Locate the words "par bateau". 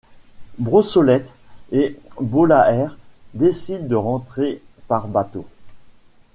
4.87-5.45